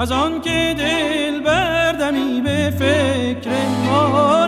از 0.00 0.12
آن 0.12 0.40
که 0.40 0.74
دل 0.78 1.40
بردمی 1.40 2.40
به 2.40 2.70
فکر 2.78 3.50
ما 3.86 4.43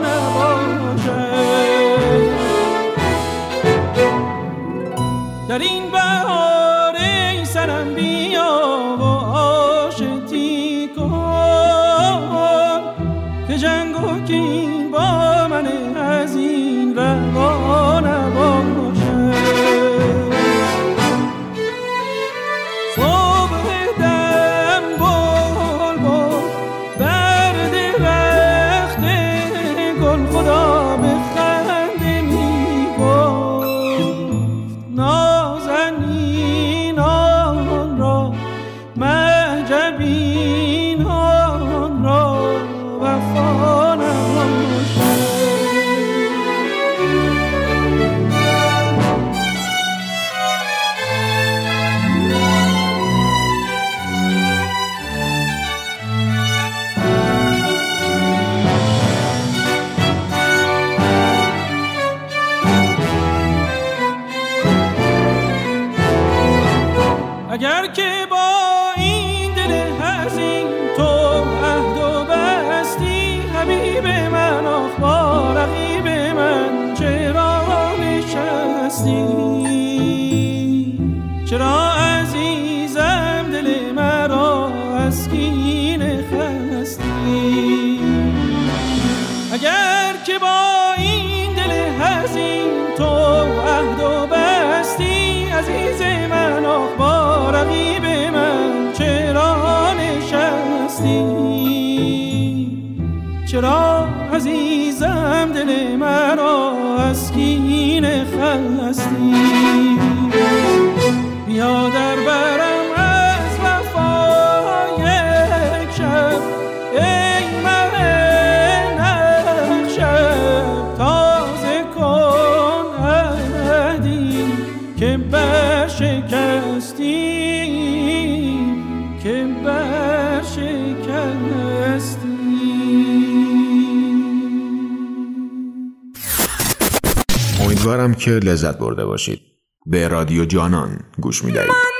امیدوارم 138.06 138.14
که 138.14 138.30
لذت 138.30 138.78
برده 138.78 139.04
باشید. 139.04 139.40
به 139.86 140.08
رادیو 140.08 140.44
جانان 140.44 140.98
گوش 141.20 141.44
می‌دهید. 141.44 141.95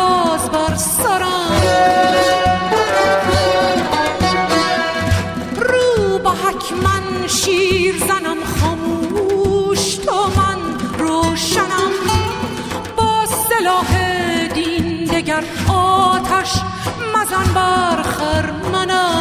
باز 0.00 0.50
بر 0.50 0.76
سرم 0.76 1.52
رو 5.56 6.18
به 6.18 6.30
حکمن 6.30 7.26
شیر 7.26 7.98
زنم 7.98 8.36
خاموش 8.60 9.94
تو 9.94 10.26
من 10.36 10.58
روشنم. 10.98 11.92
با 12.96 13.26
سلاح 13.26 13.90
دین 14.54 15.04
دگر 15.04 15.44
آتش 15.68 16.52
مزن 17.14 17.54
بر 17.54 18.02
خرمنم. 18.02 19.19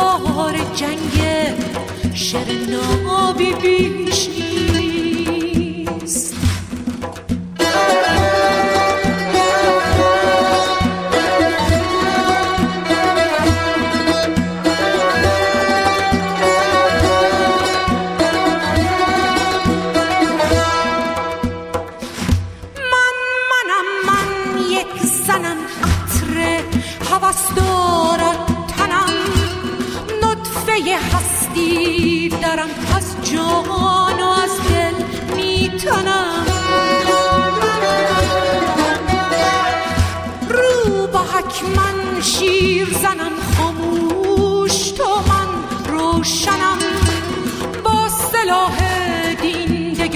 بهار 0.00 0.56
جنگ 0.76 1.16
شر 2.14 2.46
نابی 2.70 3.52
بیش 3.62 4.28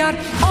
cambiar 0.04 0.43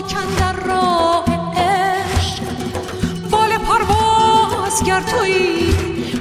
کندر 0.00 0.52
راه 0.66 1.24
عشق. 1.56 2.42
بال 3.30 3.58
پرواز 3.58 4.84
گر 4.84 5.00
تویی 5.00 5.74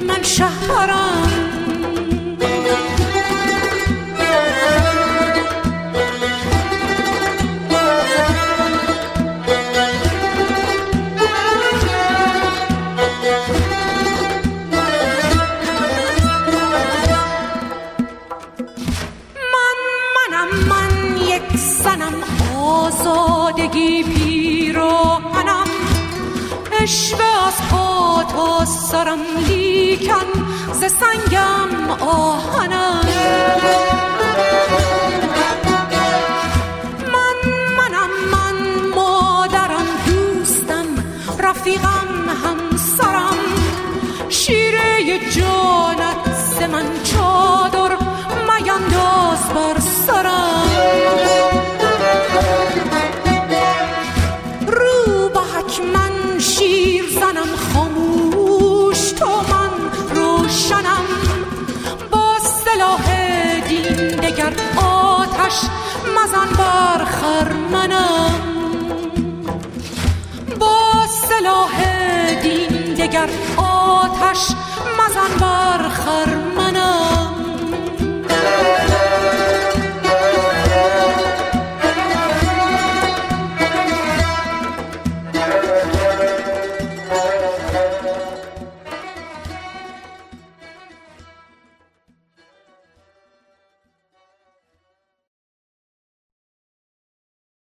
من 0.07 0.23
شهرم. 0.23 1.30
رشوه 26.81 27.47
از 27.47 27.61
خود 27.69 28.35
و 28.35 28.65
سرم 28.65 29.19
لیکن 29.47 30.25
ز 30.73 30.79
سنگم 30.79 31.91
آهنم. 31.99 33.01
من 37.13 37.51
منم 37.77 38.09
من 38.31 38.89
مادرم 38.95 39.85
دوستم 40.05 40.85
رفیقم 41.39 42.29
همسرم. 42.45 43.37
شیره 44.29 45.19
جانت 45.29 46.33
ز 46.33 46.61
من 46.61 46.85
چادر 47.03 47.97
میانداز 48.47 49.49
بر 49.55 49.79
سرم. 49.79 50.60
باش 65.51 65.63
مزن 66.17 66.49
بر 66.57 67.05
خرمنم 67.05 68.35
با 70.59 71.05
سلاح 71.29 71.83
دین 72.41 72.93
دگر 72.93 73.29
آتش 73.57 74.47
مزن 74.99 75.37
بر 75.39 75.89
خرمنم 75.89 77.35